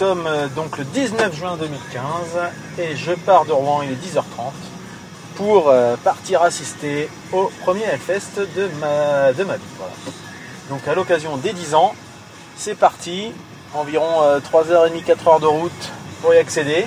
[0.00, 2.00] sommes euh, donc le 19 juin 2015
[2.78, 4.22] et je pars de Rouen, il est 10h30
[5.34, 9.62] pour euh, partir assister au premier Hellfest de ma, de ma vie.
[10.70, 11.94] Donc à l'occasion des 10 ans,
[12.56, 13.32] c'est parti.
[13.74, 16.86] Environ 3h30, 4h de route pour y accéder.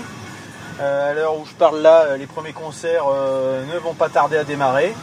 [0.79, 4.09] Euh, à l'heure où je parle là, euh, les premiers concerts euh, ne vont pas
[4.09, 4.95] tarder à démarrer.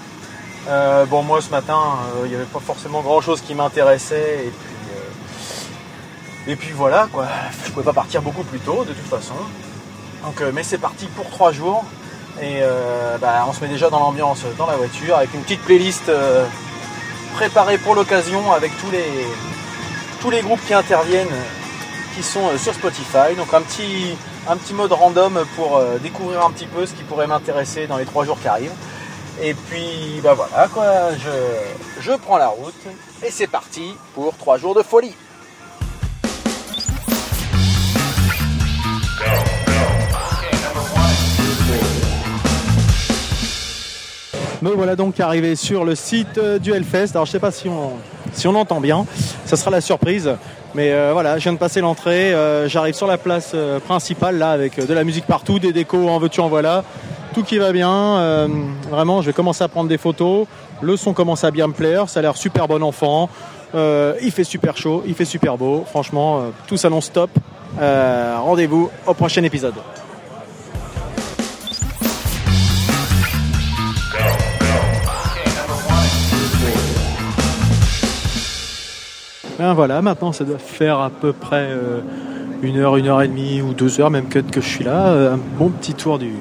[0.69, 1.81] Euh, bon, moi ce matin,
[2.17, 4.47] euh, il n'y avait pas forcément grand chose qui m'intéressait.
[4.47, 4.51] Euh,
[6.51, 7.27] et puis voilà, quoi.
[7.65, 9.35] Je pouvais pas partir beaucoup plus tôt, de toute façon.
[10.25, 11.85] Donc, euh, mais c'est parti pour trois jours.
[12.43, 15.63] Et euh, bah, on se met déjà dans l'ambiance dans la voiture avec une petite
[15.63, 16.45] playlist euh,
[17.35, 19.27] préparée pour l'occasion avec tous les,
[20.21, 21.29] tous les groupes qui interviennent
[22.17, 23.37] qui sont sur Spotify.
[23.37, 24.17] Donc un petit,
[24.49, 28.07] un petit mode random pour découvrir un petit peu ce qui pourrait m'intéresser dans les
[28.07, 28.75] trois jours qui arrivent.
[29.41, 30.85] Et puis bah voilà quoi,
[31.17, 32.83] je, je prends la route
[33.25, 35.15] et c'est parti pour trois jours de folie.
[44.63, 47.13] Me voilà donc arrivé sur le site euh, du Hellfest.
[47.15, 49.07] Alors je sais pas si on, entend bien,
[49.47, 50.31] ça sera la surprise.
[50.75, 54.51] Mais euh, voilà, je viens de passer l'entrée, euh, j'arrive sur la place principale là
[54.51, 56.85] avec de la musique partout, des décos en veux-tu en voilà,
[57.33, 58.49] tout qui va bien.
[58.91, 60.47] Vraiment, je vais commencer à prendre des photos.
[60.83, 63.31] Le son commence à bien me plaire, ça a l'air super bon enfant.
[63.75, 65.85] Il fait super chaud, il fait super beau.
[65.89, 67.31] Franchement, tout s'annonce top.
[67.79, 69.75] Rendez-vous au prochain épisode.
[79.61, 82.01] Ben voilà, maintenant ça doit faire à peu près euh,
[82.63, 85.09] une heure, une heure et demie ou deux heures même que, que je suis là.
[85.09, 86.33] Euh, un bon petit tour du,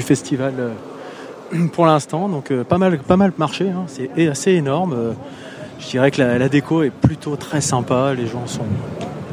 [0.00, 2.30] festival euh, pour l'instant.
[2.30, 3.84] Donc pas mal, pas mal marché, hein.
[3.88, 4.96] c'est assez énorme.
[5.80, 8.14] Je dirais que la, déco est plutôt très sympa.
[8.14, 8.64] Les gens sont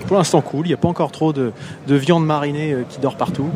[0.06, 0.66] pour l'instant cool.
[0.66, 1.54] Il n'y a pas encore trop de,
[1.88, 3.50] de viande marinée qui dort partout.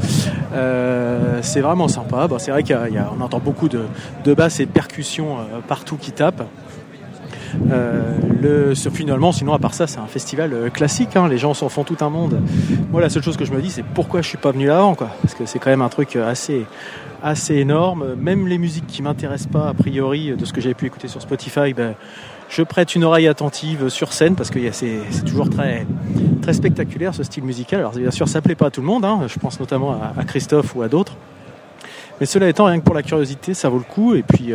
[1.42, 2.30] C'est vraiment sympa.
[2.38, 3.82] C'est vrai qu'on entend beaucoup de,
[4.24, 6.48] de basses et de percussions partout qui tapent.
[7.72, 11.16] Euh, le, finalement, sinon, à part ça, c'est un festival euh, classique.
[11.16, 11.28] hein.
[11.28, 12.40] Les gens s'en font tout un monde.
[12.92, 14.96] Moi, la seule chose que je me dis, c'est pourquoi je suis pas venu avant,
[14.96, 15.10] quoi.
[15.22, 16.66] Parce que c'est quand même un truc euh, assez,
[17.22, 18.16] assez énorme.
[18.16, 21.22] Même les musiques qui m'intéressent pas, a priori, de ce que j'avais pu écouter sur
[21.22, 21.94] Spotify, ben,
[22.50, 25.86] je prête une oreille attentive sur scène parce que c'est toujours très,
[26.42, 27.80] très spectaculaire ce style musical.
[27.80, 29.04] Alors, bien sûr, ça plaît pas à tout le monde.
[29.04, 29.22] hein.
[29.28, 31.18] Je pense notamment à, Christophe ou à d'autres.
[32.22, 34.16] Mais cela étant, rien que pour la curiosité, ça vaut le coup.
[34.16, 34.54] Et puis.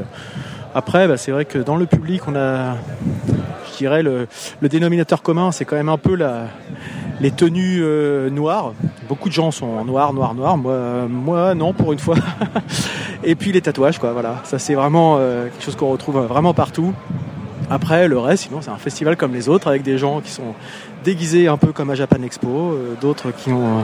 [0.75, 2.77] Après, bah, c'est vrai que dans le public, on a,
[3.73, 4.27] je dirais, le,
[4.63, 6.47] dénominateur commun, c'est quand même un peu la,
[7.21, 8.73] les tenues euh, noires.
[9.09, 10.35] Beaucoup de gens sont en noir, noir.
[10.35, 12.17] Moi, euh, moi non, pour une fois.
[13.25, 14.13] Et puis les tatouages, quoi.
[14.13, 16.95] Voilà, ça c'est vraiment euh, quelque chose qu'on retrouve vraiment partout.
[17.71, 20.55] Après, le reste, sinon, c'est un festival comme les autres, avec des gens qui sont
[21.05, 23.83] déguisés un peu comme à Japan Expo, euh, d'autres qui ont euh,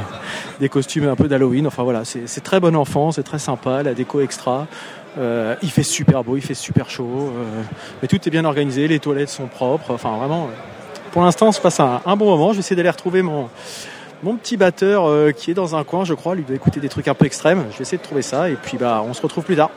[0.60, 1.66] des costumes un peu d'Halloween.
[1.66, 4.66] Enfin voilà, c'est très bon enfant, c'est très sympa, la déco extra.
[5.18, 7.62] Euh, il fait super beau, il fait super chaud, euh,
[8.00, 9.92] mais tout est bien organisé, les toilettes sont propres.
[9.92, 12.50] Enfin vraiment, euh, pour l'instant, on se passe un, bon moment.
[12.50, 13.48] Je vais essayer d'aller retrouver mon
[14.24, 16.34] mon petit batteur qui est dans un coin, je crois.
[16.34, 17.66] Lui doit écouter des trucs un peu extrêmes.
[17.70, 19.70] Je vais essayer de trouver ça et puis bah on se retrouve plus tard.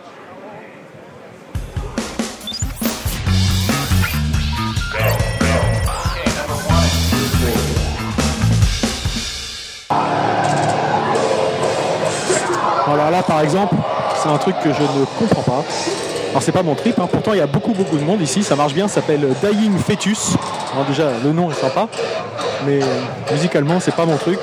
[12.94, 13.76] Alors là, par exemple,
[14.22, 15.64] c'est un truc que je ne comprends pas.
[16.32, 17.08] Alors c'est pas mon trip, hein.
[17.12, 19.78] pourtant il y a beaucoup beaucoup de monde ici, ça marche bien, ça s'appelle Dying
[19.78, 20.36] Fetus.
[20.88, 21.88] Déjà le nom est sympa,
[22.66, 22.80] mais
[23.32, 24.40] musicalement c'est pas mon truc.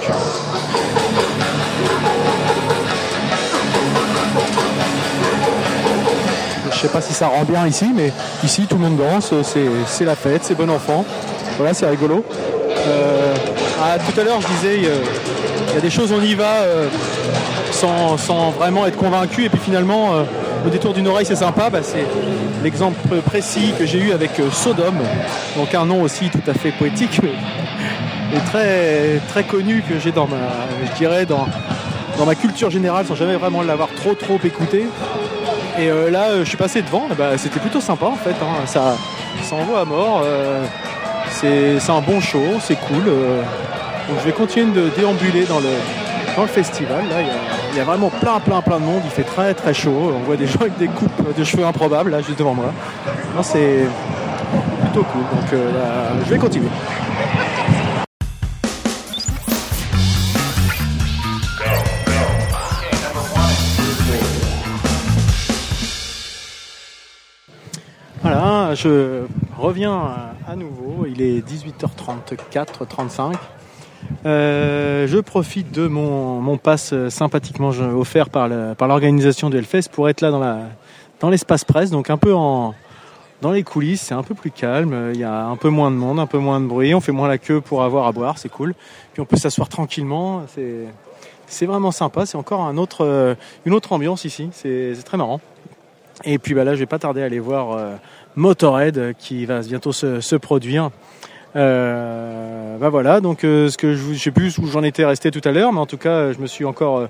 [6.70, 8.12] Je sais pas si ça rend bien ici, mais
[8.44, 11.04] ici tout le monde danse, c'est c'est la fête, c'est bon enfant.
[11.56, 12.22] Voilà, c'est rigolo.
[12.86, 13.34] Euh,
[13.82, 15.02] ah, tout à l'heure je disais, euh,
[15.68, 16.88] il y a des choses on y va euh,
[17.72, 20.22] sans, vraiment être convaincu, et puis finalement euh,
[20.66, 21.70] au détour d'une oreille c'est sympa.
[21.70, 22.04] Bah, c'est
[22.62, 25.00] l'exemple précis que j'ai eu avec euh, Sodome,
[25.56, 27.30] donc un nom aussi tout à fait poétique, mais
[28.36, 30.36] et très très connu que j'ai dans ma,
[30.90, 31.46] je dirais dans
[32.18, 34.86] dans ma culture générale sans jamais vraiment l'avoir trop trop écouté.
[35.78, 38.30] Et euh, là, je suis passé devant, bah, c'était plutôt sympa en fait.
[38.42, 38.66] hein.
[38.66, 38.96] Ça,
[39.42, 40.24] ça envoie à mort.
[41.30, 43.04] c'est un bon show, c'est cool.
[43.04, 45.70] donc je vais continuer de déambuler dans le,
[46.36, 47.04] dans le festival.
[47.72, 49.02] Il y a vraiment plein, plein, plein de monde.
[49.04, 50.12] Il fait très, très chaud.
[50.14, 52.72] On voit des gens avec des coupes de cheveux improbables là, juste devant moi.
[53.42, 53.86] C'est
[54.82, 55.22] plutôt cool.
[55.22, 56.68] Donc euh, là, je vais continuer.
[68.22, 69.22] Voilà, je
[69.56, 70.14] reviens
[70.46, 71.06] à nouveau.
[71.06, 73.36] Il est 18h34, 35.
[74.26, 80.20] Euh, je profite de mon, mon pass sympathiquement offert par l'organisation de Hellfest pour être
[80.20, 80.60] là dans la
[81.20, 82.74] dans l'espace presse, donc un peu en
[83.42, 85.96] dans les coulisses, c'est un peu plus calme, il y a un peu moins de
[85.96, 88.38] monde, un peu moins de bruit, on fait moins la queue pour avoir à boire,
[88.38, 88.74] c'est cool.
[89.12, 90.44] Puis on peut s'asseoir tranquillement,
[91.46, 95.40] c'est vraiment sympa, c'est encore un autre, une autre ambiance ici, c'est très marrant.
[96.24, 97.94] Et puis bah là, je vais pas tarder à aller voir euh,
[98.34, 100.90] Motorhead qui va bientôt se produire.
[101.56, 105.30] Euh, bah voilà, donc euh, ce que je, je sais plus où j'en étais resté
[105.30, 107.06] tout à l'heure, mais en tout cas, je me suis encore euh,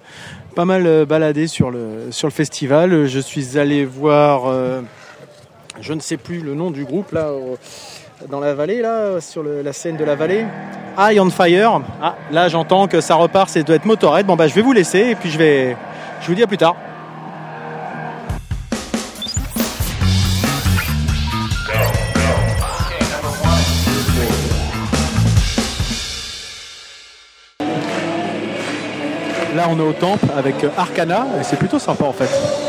[0.55, 3.07] pas mal baladé sur le sur le festival.
[3.07, 4.53] Je suis allé voir,
[5.81, 7.31] je ne sais plus le nom du groupe là
[8.29, 10.45] dans la vallée là, sur la scène de la vallée.
[10.99, 11.83] Eye on Fire.
[12.03, 14.27] Ah, là j'entends que ça repart, c'est doit être Motorhead.
[14.27, 15.77] Bon bah je vais vous laisser et puis je vais,
[16.21, 16.75] je vous dis à plus tard.
[29.59, 32.68] Là, on est au temple avec Arcana et c'est plutôt sympa en fait.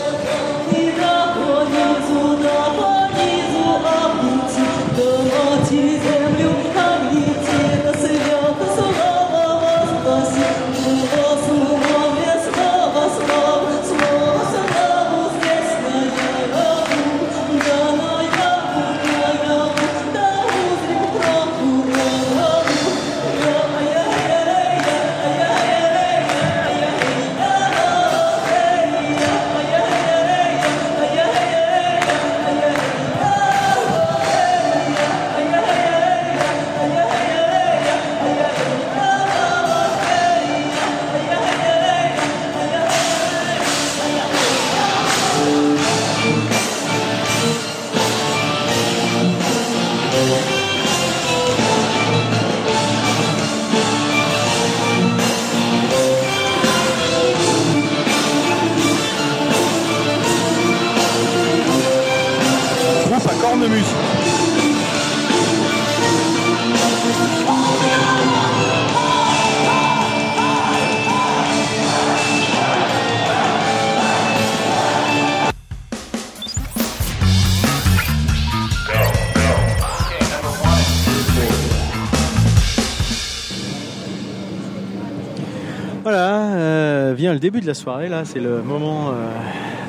[87.40, 89.32] Début de la soirée, là, c'est le moment euh,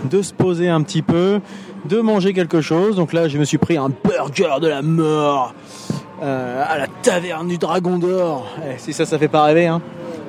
[0.09, 1.41] de se poser un petit peu,
[1.85, 2.97] de manger quelque chose.
[2.97, 5.55] Donc là, je me suis pris un burger de la mort
[6.23, 8.47] euh, à la taverne du Dragon d'Or.
[8.65, 9.67] Eh, si ça, ça fait pas rêver.
[9.67, 9.81] Hein.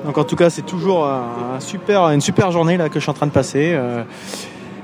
[0.04, 3.10] Donc en tout cas, c'est toujours un super, une super journée là que je suis
[3.10, 3.72] en train de passer.
[3.74, 4.02] Euh,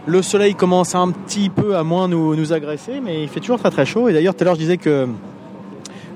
[0.06, 3.58] le soleil commence un petit peu à moins nous, nous agresser, mais il fait toujours
[3.58, 4.08] très très chaud.
[4.08, 5.06] Et d'ailleurs, tout à l'heure, je disais que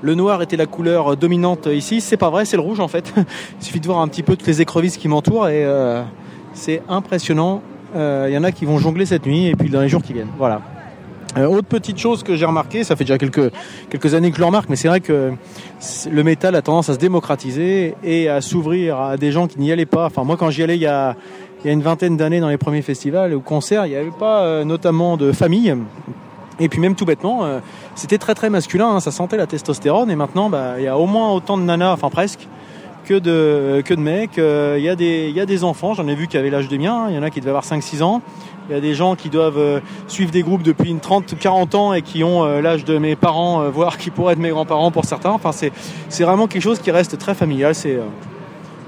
[0.03, 2.01] le noir était la couleur dominante ici.
[2.01, 3.13] C'est pas vrai, c'est le rouge en fait.
[3.59, 6.03] Il suffit de voir un petit peu toutes les écrevisses qui m'entourent et euh,
[6.53, 7.61] c'est impressionnant.
[7.95, 10.01] Il euh, y en a qui vont jongler cette nuit et puis dans les jours
[10.03, 10.31] qui viennent.
[10.37, 10.61] Voilà.
[11.37, 13.51] Euh, autre petite chose que j'ai remarqué, ça fait déjà quelques,
[13.89, 15.31] quelques années que je le remarque, mais c'est vrai que
[16.11, 19.71] le métal a tendance à se démocratiser et à s'ouvrir à des gens qui n'y
[19.71, 20.05] allaient pas.
[20.05, 21.15] Enfin, moi, quand j'y allais il y a,
[21.65, 25.17] il une vingtaine d'années dans les premiers festivals ou concerts, il n'y avait pas notamment
[25.17, 25.73] de famille.
[26.59, 27.47] Et puis même tout bêtement,
[27.95, 30.09] c'était très très masculin, hein, ça sentait la testostérone.
[30.09, 32.47] Et maintenant, bah, il y a au moins autant de nanas, enfin presque,
[33.05, 34.37] que de, que de mecs.
[34.37, 36.67] Euh, il y, a des, y a des enfants, j'en ai vu qui avaient l'âge
[36.67, 38.21] de mien, il y en a qui devaient avoir 5-6 ans.
[38.69, 41.93] Il y a des gens qui doivent euh, suivre des groupes depuis une 30-40 ans
[41.93, 45.31] et qui ont l'âge de mes parents, voire qui pourraient être mes grands-parents pour certains.
[45.31, 47.75] Enfin, c'est, vraiment quelque chose qui reste très familial.
[47.75, 47.99] C'est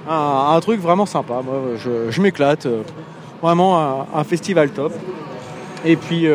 [0.09, 1.41] un, truc vraiment sympa.
[1.43, 2.67] Moi, je, je m'éclate.
[3.41, 4.93] vraiment un, un, festival top.
[5.83, 6.25] Et puis,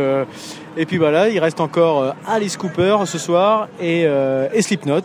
[0.77, 5.03] et puis voilà, il reste encore euh, Alice Cooper ce soir et, euh, et Slipknot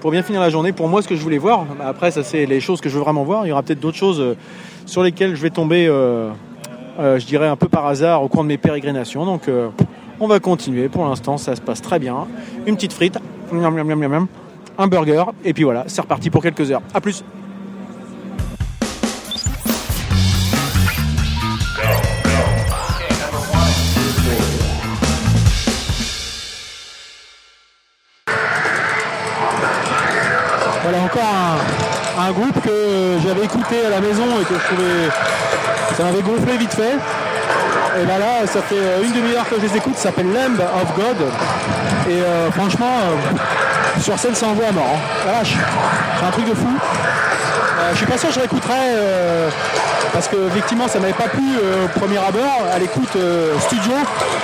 [0.00, 0.72] pour bien finir la journée.
[0.72, 3.02] Pour moi, ce que je voulais voir, après, ça c'est les choses que je veux
[3.02, 3.46] vraiment voir.
[3.46, 4.36] Il y aura peut-être d'autres choses euh,
[4.86, 8.58] sur lesquelles je vais tomber, je dirais un peu par hasard au cours de mes
[8.58, 9.24] pérégrinations.
[9.24, 9.42] Donc,
[10.18, 10.88] on va continuer.
[10.88, 12.26] Pour l'instant, ça se passe très bien.
[12.66, 13.16] Une petite frite,
[13.52, 16.82] un burger, et puis voilà, c'est reparti pour quelques heures.
[16.92, 17.22] À plus.
[35.96, 36.96] Ça m'avait gonflé vite fait.
[38.00, 40.94] Et ben là, ça fait une demi-heure que je les écoute, ça s'appelle Lamb of
[40.96, 41.16] God.
[42.08, 44.98] Et euh, franchement, euh, sur scène, ça envoie mort.
[45.28, 45.42] Hein.
[45.44, 46.68] c'est un truc de fou.
[46.68, 48.74] Euh, je suis pas sûr que je réécouterai
[50.12, 53.16] parce que effectivement ça m'avait pas plu au premier abord à l'écoute
[53.60, 53.92] studio.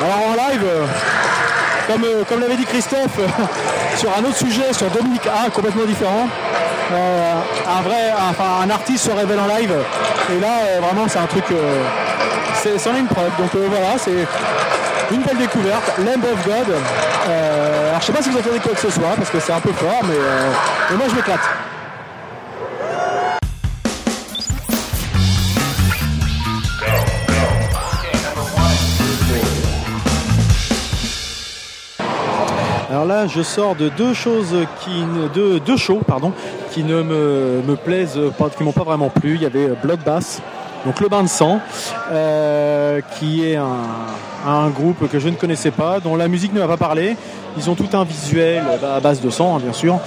[0.00, 0.64] Alors en live,
[1.86, 3.18] comme, euh, comme l'avait dit Christophe,
[3.96, 6.28] sur un autre sujet, sur Dominique A, complètement différent.
[6.92, 7.34] Euh,
[7.66, 9.74] un vrai, enfin un artiste se révèle en live.
[10.30, 11.44] Et là, euh, vraiment, c'est un truc,
[12.54, 13.30] c'est, c'en est une preuve.
[13.38, 14.26] Donc voilà, c'est
[15.10, 16.74] une belle découverte, Lamb of God.
[17.88, 19.60] alors je sais pas si vous entendez quoi que ce soit, parce que c'est un
[19.60, 20.14] peu fort, mais,
[20.90, 21.40] mais moi je m'éclate.
[32.88, 36.32] Alors là, je sors de deux choses qui, de deux shows, pardon,
[36.76, 39.36] qui ne me, plaisent pas, qui m'ont pas vraiment plu.
[39.36, 40.42] Il y avait Bloodbath,
[40.84, 41.58] donc le bain de sang,
[42.12, 46.68] euh, qui est un, groupe que je ne connaissais pas, dont la musique ne m'a
[46.68, 47.16] pas parlé.
[47.56, 49.98] Ils ont tout un visuel à base de sang, hein, bien sûr,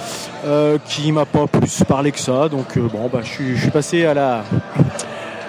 [0.46, 2.48] euh, qui m'a pas plus parlé que ça.
[2.48, 4.44] Donc euh, bon, bah, je, suis, passé à la,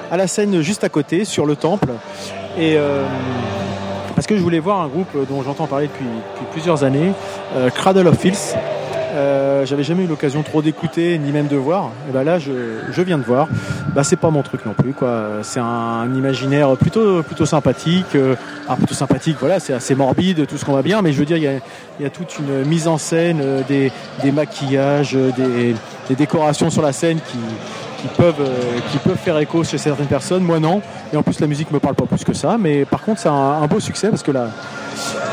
[0.09, 1.89] à la scène juste à côté, sur le temple,
[2.57, 2.79] et
[4.15, 6.09] parce que je voulais voir un groupe dont j'entends parler depuis,
[6.51, 7.11] plusieurs années,
[7.55, 8.55] euh, Cradle of Filth.
[9.11, 11.91] Euh, j'avais jamais eu l'occasion trop d'écouter ni même de voir.
[12.09, 13.47] Et ben là, je, viens de voir.
[13.93, 15.39] Bah, c'est pas mon truc non plus, quoi.
[15.43, 18.15] C'est un, imaginaire plutôt plutôt sympathique.
[18.15, 18.35] Euh,
[18.77, 19.37] plutôt sympathique.
[19.39, 21.01] Voilà, c'est assez morbide, tout ce qu'on va bien.
[21.01, 21.43] Mais je veux dire, il
[21.99, 23.91] y a, toute une mise en scène, des,
[24.31, 25.75] maquillages, des,
[26.09, 27.37] des, décorations sur la scène qui
[28.01, 30.43] qui peuvent, euh, qui peuvent faire écho chez certaines personnes.
[30.43, 30.81] Moi, non.
[31.13, 32.57] Et en plus, la musique me parle pas plus que ça.
[32.59, 34.47] Mais par contre, c'est un, beau succès parce que là,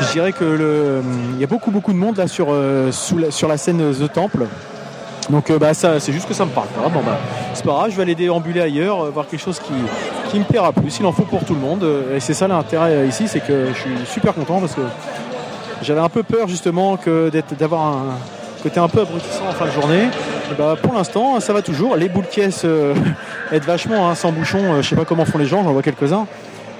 [0.01, 1.01] je dirais que le,
[1.33, 4.45] il y a beaucoup, beaucoup de monde là sur, euh, sur la scène The Temple.
[5.29, 6.87] Donc euh, bah, ça, c'est juste que ça me parle pas.
[6.89, 7.17] Bon, bah,
[7.53, 9.73] c'est pas grave, je vais aller déambuler ailleurs, voir quelque chose qui,
[10.31, 10.99] qui me plaira plus.
[10.99, 11.85] Il en faut pour tout le monde.
[12.15, 14.81] Et c'est ça l'intérêt ici, c'est que je suis super content parce que
[15.81, 18.03] j'avais un peu peur justement que d'avoir un
[18.61, 20.07] côté un peu abrutissant en fin de journée.
[20.57, 21.95] Bah, pour l'instant, ça va toujours.
[21.95, 22.93] Les boules caisses euh,
[23.51, 24.73] aident vachement, hein, sans bouchon.
[24.73, 26.27] Euh, je sais pas comment font les gens, j'en vois quelques-uns.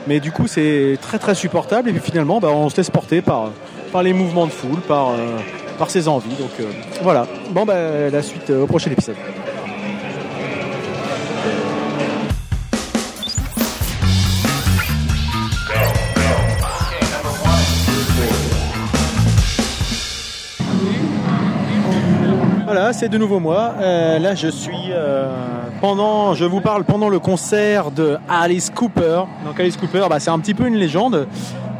[0.07, 1.89] Mais du coup, c'est très très supportable.
[1.89, 3.51] Et puis finalement, bah, on se laisse porter par,
[3.91, 5.37] par les mouvements de foule, par, euh,
[5.77, 6.35] par ses envies.
[6.35, 6.51] Donc
[7.01, 7.27] voilà.
[7.51, 9.15] Bon, bah, la suite au prochain épisode.
[22.91, 23.75] C'est de nouveau moi.
[23.79, 25.31] Euh, là, je suis euh,
[25.79, 29.23] pendant, je vous parle pendant le concert de Alice Cooper.
[29.45, 31.27] Donc Alice Cooper, bah, c'est un petit peu une légende.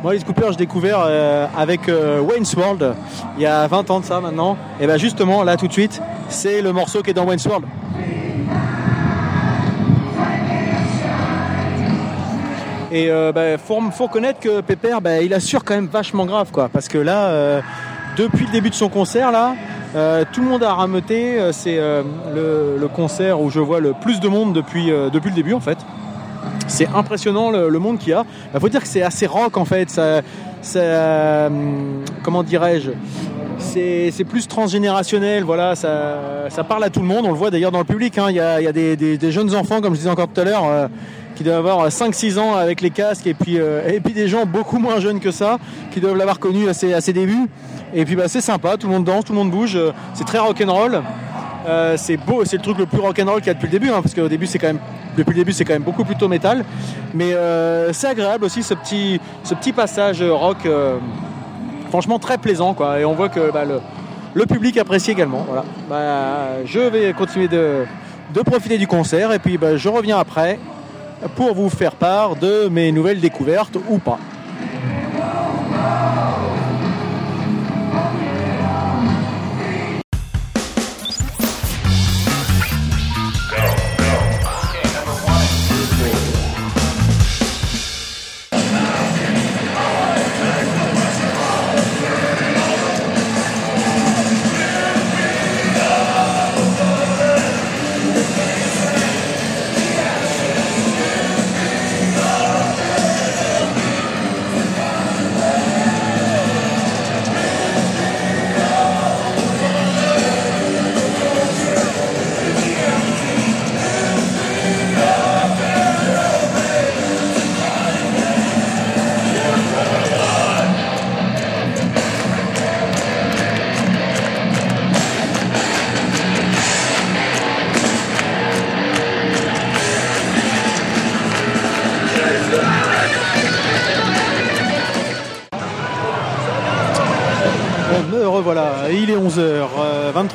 [0.03, 2.93] Moi, Alice Cooper, j'ai découvert euh, avec Wayne's World
[3.37, 4.55] il y a 20 ans de ça maintenant.
[4.79, 7.65] Et bah justement, là tout de suite, c'est le morceau qui est dans Wayne's World.
[12.91, 16.69] Et bah, faut, faut reconnaître que Pepper, bah, il assure quand même vachement grave, quoi.
[16.69, 17.61] Parce que là,
[18.15, 19.55] depuis le début de son concert, là,
[19.95, 21.39] euh, tout le monde a rameuté.
[21.39, 22.03] Euh, c'est euh,
[22.79, 25.77] le, concert où je vois le plus de monde depuis, le début en fait.
[26.67, 28.25] C'est impressionnant le, monde qu'il y a.
[28.53, 29.99] Il faut dire que c'est assez rock en fait.
[32.23, 32.91] Comment dirais-je?
[33.57, 37.79] C'est plus transgénérationnel, voilà, ça, parle à tout le monde, on le voit d'ailleurs dans
[37.79, 38.27] le public, hein.
[38.29, 40.89] il y, a, des, jeunes enfants, comme je disais encore tout à l'heure,
[41.35, 44.79] qui doivent avoir 5-6 ans avec les casques, et puis, et puis des gens beaucoup
[44.79, 45.57] moins jeunes que ça,
[45.91, 47.49] qui doivent l'avoir connu à ses débuts.
[47.93, 50.25] Et puis bah, c'est sympa, tout le monde danse, tout le monde bouge, euh, c'est
[50.25, 51.01] très rock'n'roll.
[51.67, 53.89] Euh, c'est beau, c'est le truc le plus rock'n'roll qu'il y a depuis le début,
[53.89, 54.79] hein, parce même,
[55.17, 56.63] depuis le début c'est quand même beaucoup plutôt métal.
[57.13, 59.19] Mais euh, c'est agréable aussi ce petit,
[59.73, 60.67] passage rock,
[61.89, 62.99] franchement très plaisant quoi.
[62.99, 65.45] Et on voit que bah, le, public apprécie également.
[65.47, 65.65] Voilà.
[65.89, 67.85] Bah, je vais continuer de,
[68.33, 70.59] de, profiter du concert et puis bah, je reviens après
[71.35, 74.19] pour vous faire part de mes nouvelles découvertes ou pas.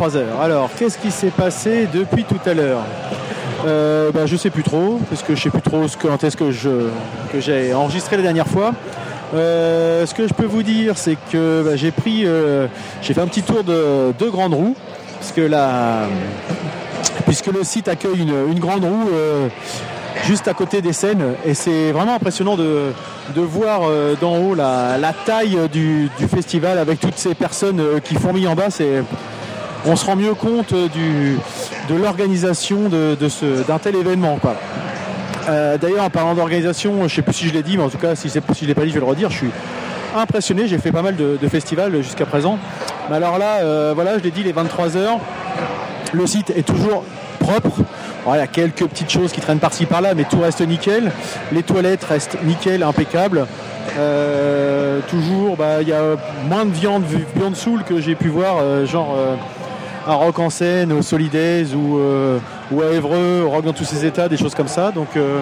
[0.08, 0.16] 23h.
[0.16, 2.82] Euh, Alors, qu'est-ce qui s'est passé depuis tout à l'heure
[3.66, 6.22] euh, bah, Je sais plus trop, parce que je sais plus trop ce que, quand
[6.24, 6.88] est-ce que, je,
[7.32, 8.72] que j'ai enregistré la dernière fois.
[9.34, 12.66] Euh, ce que je peux vous dire, c'est que bah, j'ai pris, euh,
[13.02, 14.76] j'ai fait un petit tour de deux grandes roues,
[15.18, 15.38] puisque
[17.48, 19.48] le site accueille une, grande roue euh,
[20.24, 22.92] juste à côté des scènes, et c'est vraiment impressionnant de,
[23.36, 23.82] voir
[24.20, 28.70] d'en haut la, taille du, festival avec toutes ces personnes qui fourmillent en bas.
[28.70, 29.02] C'est,
[29.86, 31.38] on se rend mieux compte du,
[31.88, 33.16] de l'organisation de,
[33.66, 34.38] d'un tel événement.
[35.48, 37.90] Euh, d'ailleurs, en parlant d'organisation, je ne sais plus si je l'ai dit, mais en
[37.90, 39.30] tout cas, si, je ne l'ai pas dit, je vais le redire.
[39.30, 39.50] Je suis
[40.16, 40.68] impressionné.
[40.68, 42.58] J'ai fait pas mal de, festivals jusqu'à présent.
[43.10, 45.18] Mais alors là, euh, voilà, je l'ai dit, les 23 heures.
[46.12, 47.04] Le site est toujours
[47.40, 47.82] propre.
[48.28, 51.10] il y a quelques petites choses qui traînent par-ci par-là, mais tout reste nickel.
[51.52, 53.46] Les toilettes restent nickel, impeccables.
[53.98, 56.16] Euh, toujours, bah, il y a
[56.48, 57.04] moins de viande,
[57.36, 59.16] viande soul que j'ai pu voir, genre
[60.06, 62.38] à Rock en scène, au Solidays ou, euh,
[62.70, 64.90] ou à Évreux, Rock dans tous ces états, des choses comme ça.
[64.90, 65.40] Donc euh,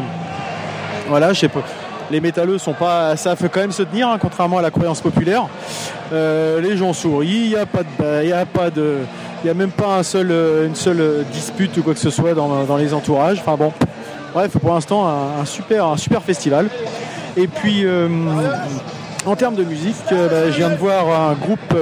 [1.08, 1.62] voilà, je sais pas.
[2.10, 5.00] Les métalleux sont pas, ça fait quand même se tenir, hein, contrairement à la croyance
[5.00, 5.46] populaire.
[6.12, 8.98] Euh, les gens sourient, il n'y a pas de, de,
[9.44, 10.30] il a même pas un seul,
[10.66, 13.38] une seule dispute ou quoi que ce soit dans, les entourages.
[13.40, 13.72] Enfin bon,
[14.34, 16.68] bref, pour l'instant un, super, un super festival.
[17.36, 17.86] Et puis
[19.24, 21.74] en termes de musique, bah, je viens de voir un groupe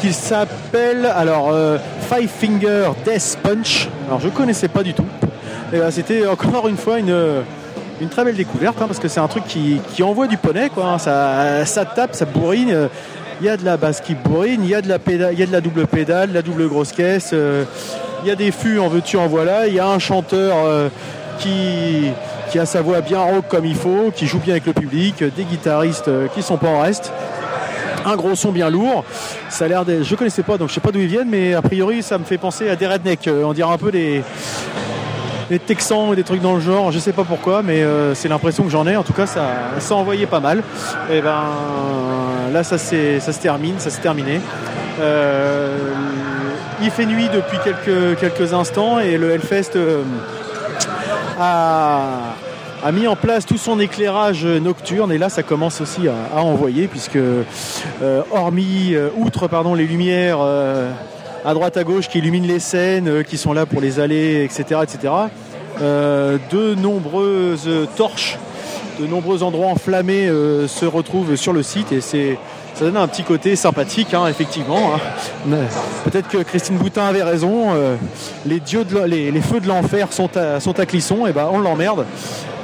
[0.00, 1.76] qui s'appelle alors euh,
[2.10, 3.88] Five Finger Death Punch.
[4.06, 5.04] Alors je connaissais pas du tout.
[5.72, 7.14] Et ben, c'était encore une fois une,
[8.00, 10.86] une très belle découverte hein, parce que c'est un truc qui, envoie du poney quoi.
[10.86, 10.98] Hein.
[10.98, 12.88] Ça, ça tape, ça bourrine.
[13.40, 15.40] Il y a de la basse qui bourrine, il y a de la pédale, il
[15.40, 17.30] y a de la double pédale, de la double grosse caisse.
[17.32, 17.64] Euh,
[18.22, 19.66] il y a des fûts en veux-tu en voilà.
[19.66, 20.88] Il y a un chanteur euh,
[21.38, 22.10] qui
[22.50, 25.22] qui a sa voix bien rock comme il faut, qui joue bien avec le public,
[25.36, 27.12] des guitaristes qui sont pas en reste
[28.04, 29.04] un gros son bien lourd.
[29.48, 30.04] Ça a l'air des...
[30.04, 32.24] Je connaissais pas, donc je sais pas d'où ils viennent, mais a priori ça me
[32.24, 33.28] fait penser à des rednecks.
[33.28, 34.22] Euh, on dirait un peu des,
[35.48, 36.92] des Texans ou des trucs dans le genre.
[36.92, 38.96] Je sais pas pourquoi, mais euh, c'est l'impression que j'en ai.
[38.96, 39.42] En tout cas, ça,
[39.78, 40.62] ça envoyait pas mal.
[41.10, 41.44] Et ben
[42.52, 44.40] là, ça, ça se termine, ça s'est terminé.
[45.00, 45.76] Euh,
[46.82, 49.72] il fait nuit depuis quelques, quelques instants et le Hellfest
[51.42, 55.12] a mis en place tout son éclairage nocturne.
[55.12, 57.42] Et là ça commence aussi à, envoyer puisque euh,
[58.30, 60.90] hormis euh, outre pardon les lumières euh,
[61.44, 64.80] à droite à gauche qui illuminent les scènes qui sont là pour les allées etc
[64.82, 65.12] etc
[65.80, 68.38] de nombreuses torches
[69.00, 71.90] de nombreux endroits enflammés se retrouvent sur le site.
[71.90, 72.36] Et c'est
[72.80, 74.94] ça donne un petit côté sympathique, hein, effectivement.
[74.94, 75.56] Hein.
[76.04, 77.74] Peut-être que Christine Boutin avait raison.
[78.46, 82.06] les, dieux les, feux de l'enfer sont à, Clisson, et ben on l'emmerde.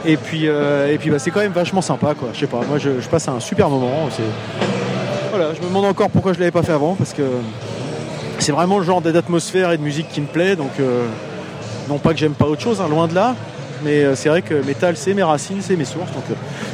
[0.06, 2.28] Et puis, euh, puis bah, c'est quand même vachement sympa, quoi.
[2.32, 4.08] Je sais pas, moi je, passe un super moment.
[5.30, 7.22] Voilà, je me demande encore pourquoi je l'avais pas fait avant, parce que
[8.38, 10.56] c'est vraiment le genre d'atmosphère et de musique qui me plaît.
[10.56, 11.06] Donc, euh,
[11.90, 13.34] non pas que j'aime pas autre chose, hein, loin de là.
[13.82, 16.10] Mais euh, c'est vrai que métal, c'est mes racines, c'est mes sources.
[16.12, 16.24] Donc,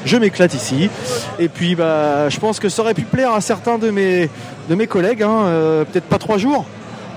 [0.04, 0.88] je m'éclate ici.
[1.38, 4.30] Et puis, bah, je pense que ça aurait pu plaire à certains de mes,
[4.68, 5.22] de mes collègues.
[5.22, 6.64] Hein, peut-être pas trois jours.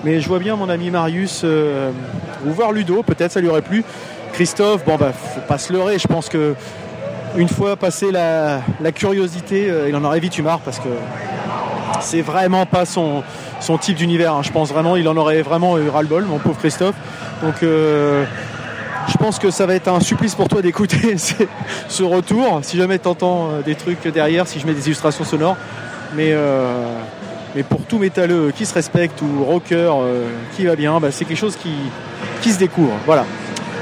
[0.04, 3.84] Mais je vois bien mon ami Marius, ou voir Ludo, peut-être ça lui aurait plu.
[4.34, 6.56] Christophe, bon bah faut pas se leurrer, je pense que
[7.38, 8.62] une fois passé la,
[8.93, 10.89] curiosité, euh, il en aurait vite eu marre parce que
[12.02, 13.24] c'est vraiment pas son,
[13.60, 14.34] son type d'univers.
[14.34, 14.41] Hein.
[14.43, 16.95] Je pense vraiment il en aurait vraiment eu ras-le-bol, mon pauvre Christophe.
[17.41, 18.26] Donc euh,
[19.08, 21.15] je pense que ça va être un supplice pour toi d'écouter
[21.88, 22.60] ce retour.
[22.63, 25.58] Si jamais tu entends euh, des trucs derrière, si je mets des illustrations sonores.
[26.15, 26.34] Mais,
[27.56, 29.91] mais pour tout métalleux qui se respecte ou rocker
[30.56, 31.74] qui va bien, bah, c'est quelque chose qui,
[32.41, 32.94] qui se découvre.
[33.06, 33.26] Voilà.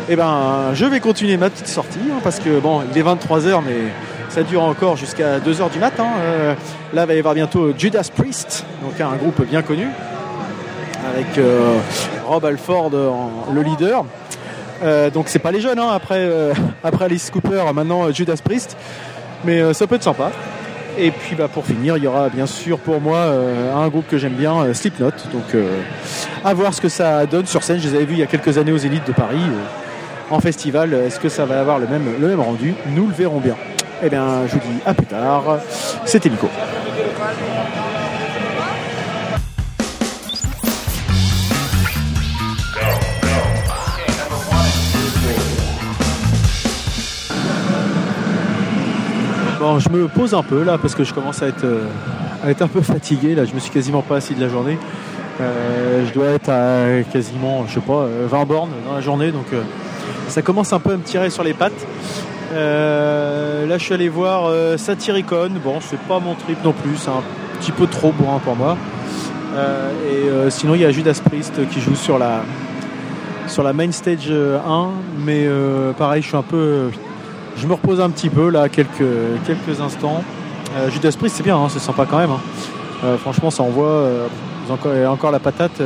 [0.09, 3.03] Et eh ben, je vais continuer ma petite sortie hein, parce que bon, il est
[3.03, 3.91] 23h, mais
[4.27, 6.07] ça dure encore jusqu'à 2h du matin.
[6.19, 6.55] Euh,
[6.93, 9.87] là, il va y avoir bientôt Judas Priest, donc un groupe bien connu,
[11.09, 11.77] avec euh,
[12.25, 12.91] Rob Alford
[13.53, 14.03] le leader.
[14.81, 16.29] Euh, donc c'est pas les jeunes hein, après,
[16.83, 18.75] après Alice Cooper, maintenant Judas Priest,
[19.43, 20.31] mais ça peut être sympa.
[20.97, 23.19] Et puis bah, pour finir, il y aura bien sûr pour moi
[23.75, 25.11] un groupe que j'aime bien, Slipknot.
[25.31, 25.55] Donc
[26.43, 27.79] à voir ce que ça donne sur scène.
[27.79, 29.41] Je les avais vus il y a quelques années aux Élites de Paris
[30.29, 30.93] en festival.
[30.93, 32.73] Est-ce que ça va avoir le même, le même rendu?
[32.87, 33.55] Nous le verrons bien.
[34.03, 35.59] Eh bien, je vous dis à plus tard.
[36.05, 36.49] C'était Nico.
[49.63, 51.87] Bon, je me pose un peu là parce que je commence à être, euh,
[52.43, 53.33] à être un peu fatigué.
[53.33, 54.77] Là, je me suis quasiment pas assis de la journée.
[55.39, 59.31] Euh, je dois être à quasiment, je sais pas, 20 euh, bornes dans la journée,
[59.31, 59.45] donc
[60.27, 61.87] ça commence un peu à me tirer sur les pattes.
[62.53, 65.51] Là, je suis allé voir Satyricon.
[65.63, 67.23] Bon, c'est pas mon trip non plus, c'est un
[67.61, 68.75] petit peu trop bourrin pour moi.
[69.55, 72.41] Et sinon, il y a Judas Priest qui joue sur la,
[73.47, 74.89] sur la main stage 1.
[75.19, 75.47] Mais
[75.97, 76.89] pareil, je suis un peu.
[77.57, 79.03] Je me repose un petit peu là, quelques,
[79.45, 80.23] quelques instants.
[80.89, 82.31] Judas Priest, c'est bien, hein, c'est sympa quand même.
[82.31, 83.17] Hein.
[83.19, 84.07] franchement, ça envoie.
[84.69, 85.81] encore, encore la patate.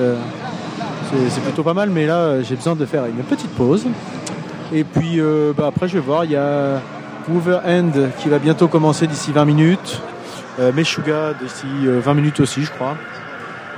[1.29, 3.85] c'est plutôt pas mal, mais là, j'ai besoin de faire une petite pause.
[4.73, 5.19] Et puis
[5.57, 6.81] bah, après, je vais voir, il y a
[7.29, 10.01] Hoover End qui va bientôt commencer d'ici 20 minutes.
[10.59, 12.95] Euh, Meshuga d'ici 20 minutes aussi, je crois.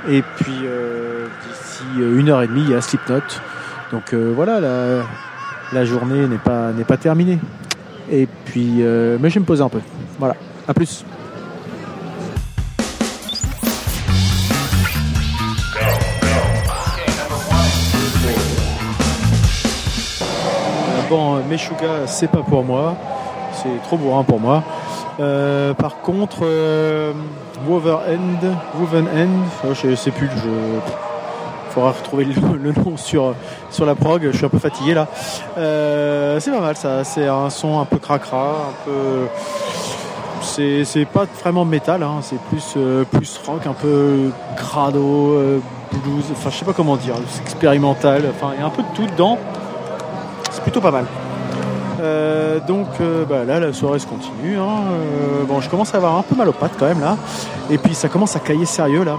[0.08, 3.20] Et puis d'ici une heure et demie, il y a Slipknot.
[3.92, 5.02] Donc voilà, la,
[5.72, 7.38] la journée n'est pas, n'est pas terminée.
[8.10, 9.80] Et puis, euh, mais je vais me poser un peu.
[10.18, 10.36] Voilà,
[10.66, 11.04] à plus.
[21.08, 22.96] Bon, Meshuga, c'est pas pour moi.
[23.52, 24.62] C'est trop bourrin pour moi.
[25.18, 27.12] Euh, par contre, euh,
[27.66, 31.09] Woven End, Woven End, je sais plus, je il
[31.70, 32.24] faudra retrouver
[32.62, 33.34] le, nom sur,
[33.70, 34.28] sur la prog.
[34.30, 35.08] Je suis un peu fatigué là.
[35.58, 37.04] Euh, c'est pas mal ça.
[37.04, 39.26] C'est un son un peu cracra, un peu.
[40.42, 42.18] C'est pas vraiment métal, hein.
[42.22, 45.60] c'est plus, euh, plus rock, un peu crado, euh,
[45.92, 48.88] blues, enfin je sais pas comment dire, expérimental, enfin il y a un peu de
[48.94, 49.38] tout dedans.
[50.50, 51.04] C'est plutôt pas mal.
[52.66, 52.88] donc
[53.28, 54.58] bah, là la soirée se continue.
[54.58, 55.46] Hein.
[55.46, 57.16] bon je commence à avoir un peu mal aux pattes quand même là.
[57.70, 59.16] Et puis ça commence à cailler sérieux là.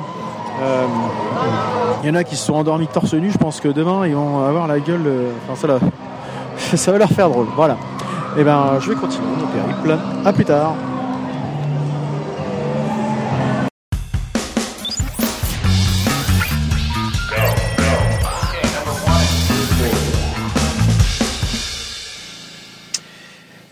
[2.03, 3.29] Il y en a qui se sont endormis torse nu.
[3.29, 5.05] Je pense que demain, ils vont avoir la gueule.
[5.05, 7.47] Euh, enfin, ça, ça va leur faire drôle.
[7.55, 7.73] Voilà.
[8.37, 9.97] Et eh ben, je vais continuer mon périple.
[10.25, 10.75] À plus tard.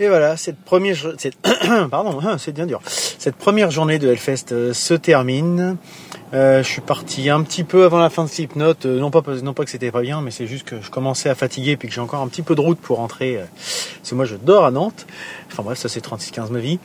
[0.01, 1.35] Et voilà, cette première, cette,
[1.91, 2.79] pardon, c'est bien dur.
[2.85, 5.75] Cette première journée de Hellfest euh, se termine.
[6.33, 9.21] Euh, je suis parti un petit peu avant la fin de Slipknot, euh, non pas
[9.43, 11.89] non pas que c'était pas bien, mais c'est juste que je commençais à fatiguer puis
[11.89, 13.39] que j'ai encore un petit peu de route pour rentrer.
[13.97, 15.05] Parce que moi je dors à Nantes.
[15.51, 16.79] Enfin bref, ça c'est 36-15 ma vie.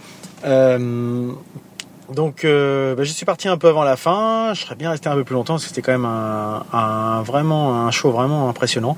[2.13, 4.53] Donc bah, je suis parti un peu avant la fin.
[4.55, 7.87] Je serais bien resté un peu plus longtemps parce que c'était quand même un, vraiment
[7.87, 8.97] un show vraiment impressionnant.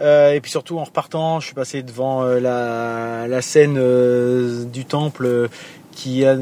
[0.00, 3.74] et puis surtout en repartant, je suis passé devant la, la scène
[4.70, 5.48] du temple
[5.92, 6.36] qui a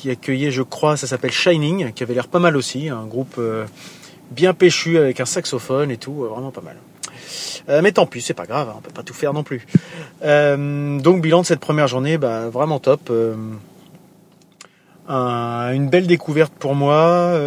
[0.00, 3.34] qui accueillait, je crois, ça s'appelle Shining, qui avait l'air pas mal aussi, un groupe
[3.38, 3.66] euh,
[4.30, 6.76] bien péchu avec un saxophone et tout, euh, vraiment pas mal.
[7.68, 9.66] Euh, mais tant pis, c'est pas grave, hein, on peut pas tout faire non plus.
[10.22, 13.12] donc bilan de cette première journée, bah, vraiment top.
[15.10, 17.38] Une belle découverte pour moi,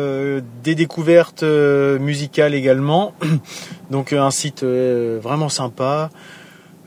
[0.63, 3.13] des découvertes musicales également.
[3.91, 6.09] donc un site vraiment sympa.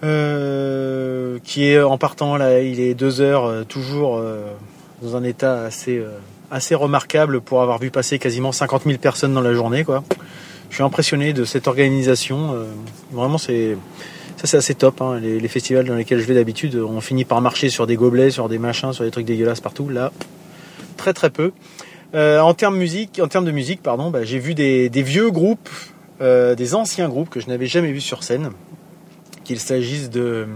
[0.03, 4.23] qui est en partant là, il est deux heures toujours
[5.03, 9.41] dans un état assez, euh, remarquable pour avoir vu passer quasiment 50 000 personnes dans
[9.41, 9.85] la journée.
[9.85, 10.05] Quoi.
[10.71, 12.55] Je suis impressionné de cette organisation.
[12.55, 12.65] Euh,
[13.13, 13.77] vraiment, c'est
[14.37, 15.01] ça c'est assez top.
[15.01, 15.19] Hein.
[15.21, 18.49] Les, festivals dans lesquels je vais d'habitude, on finit par marcher sur des gobelets, sur
[18.49, 19.89] des machins, sur des trucs dégueulasses partout.
[19.89, 20.13] Là,
[20.97, 21.53] très très peu.
[22.15, 25.71] Euh, en termes musique, en termes de musique, pardon, bah, j'ai vu des, vieux groupes,
[26.21, 28.51] des anciens groupes que je n'avais jamais vus sur scène.
[29.45, 30.47] Qu'il s'agisse de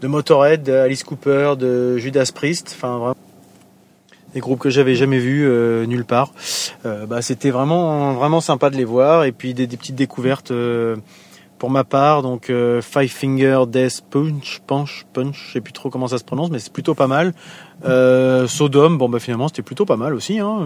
[0.00, 3.16] de Motorhead, Alice Cooper, de Judas Priest, enfin vraiment
[4.34, 6.32] des groupes que j'avais jamais vus euh, nulle part.
[6.84, 10.96] Euh, bah, c'était vraiment vraiment sympa de les voir et puis des, petites découvertes euh,
[11.58, 12.22] pour ma part.
[12.22, 16.50] Donc Five Finger Death Punch, Punch, Punch, je sais plus trop comment ça se prononce,
[16.50, 17.32] mais c'est plutôt pas mal.
[18.48, 20.38] Sodom, bon bah finalement c'était plutôt pas mal aussi.
[20.38, 20.60] Hein,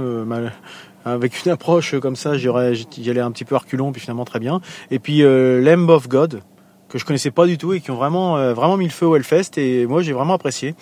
[1.04, 4.60] avec une approche comme ça, j'y allais un petit peu reculons, puis finalement très bien.
[4.90, 6.42] Et puis Lamb of God
[6.88, 9.16] que je connaissais pas du tout et qui ont vraiment vraiment mis le feu au
[9.16, 10.74] Hellfest et moi j'ai vraiment apprécié.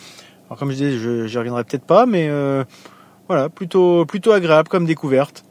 [0.48, 2.64] Alors comme je disais, j'y reviendrai peut-être pas, mais euh,
[3.28, 5.44] voilà, plutôt plutôt agréable comme découverte.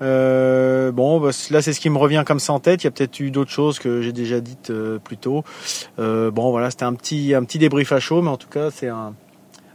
[0.00, 2.82] Euh, bon, bah, là c'est ce qui me revient comme ça en tête.
[2.82, 5.44] Il y a peut-être eu d'autres choses que j'ai déjà dites euh, plus tôt.
[5.98, 8.88] bon, voilà, c'était un petit un petit débrief à chaud, mais en tout cas c'est
[8.88, 9.14] un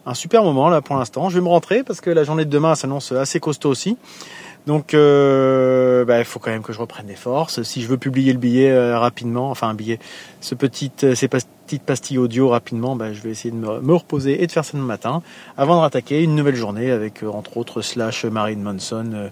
[0.06, 1.30] un super moment là pour l'instant.
[1.30, 3.98] Je vais me rentrer parce que la journée de demain s'annonce assez costaud aussi.
[4.66, 7.64] Donc, euh, bah, il faut quand même que je reprenne des forces.
[7.64, 10.00] Si je veux publier le billet euh, rapidement, enfin un billet,
[10.40, 11.28] ce petit, euh, ces
[11.74, 14.78] petites pastilles audio rapidement, bah, je vais essayer de me, reposer et de faire ça
[14.78, 15.22] le matin,
[15.58, 19.32] avant de rattaquer une nouvelle journée avec entre autres Slash, Marine Monson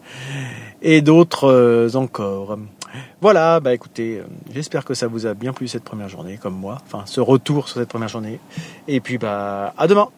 [0.82, 2.58] et d'autres encore.
[3.22, 4.22] Voilà, bah écoutez,
[4.54, 7.70] j'espère que ça vous a bien plu cette première journée, comme moi, enfin ce retour
[7.70, 8.40] sur cette première journée.
[8.88, 10.10] Et puis bah à demain.